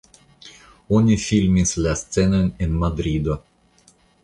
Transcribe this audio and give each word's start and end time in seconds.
Oni 0.99 1.17
filmis 1.25 1.75
la 1.87 1.93
scenojn 2.01 2.51
en 2.67 2.75
Madrido. 2.85 3.39